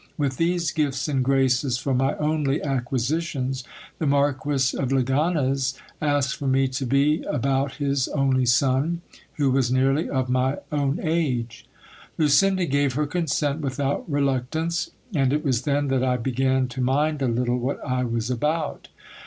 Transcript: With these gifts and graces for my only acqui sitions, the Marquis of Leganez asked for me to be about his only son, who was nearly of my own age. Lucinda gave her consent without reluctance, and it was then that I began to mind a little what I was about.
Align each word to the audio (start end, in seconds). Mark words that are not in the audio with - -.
With 0.17 0.37
these 0.37 0.71
gifts 0.71 1.07
and 1.07 1.23
graces 1.23 1.77
for 1.77 1.93
my 1.93 2.15
only 2.17 2.57
acqui 2.59 2.97
sitions, 2.99 3.63
the 3.99 4.07
Marquis 4.07 4.75
of 4.75 4.91
Leganez 4.91 5.75
asked 6.01 6.37
for 6.37 6.47
me 6.47 6.67
to 6.69 6.87
be 6.87 7.21
about 7.25 7.73
his 7.75 8.07
only 8.07 8.47
son, 8.47 9.01
who 9.35 9.51
was 9.51 9.71
nearly 9.71 10.09
of 10.09 10.27
my 10.27 10.57
own 10.71 10.99
age. 11.03 11.67
Lucinda 12.17 12.65
gave 12.65 12.93
her 12.93 13.05
consent 13.05 13.61
without 13.61 14.03
reluctance, 14.09 14.89
and 15.13 15.31
it 15.31 15.45
was 15.45 15.61
then 15.61 15.87
that 15.89 16.03
I 16.03 16.17
began 16.17 16.67
to 16.69 16.81
mind 16.81 17.21
a 17.21 17.27
little 17.27 17.59
what 17.59 17.79
I 17.85 18.03
was 18.03 18.31
about. 18.31 18.87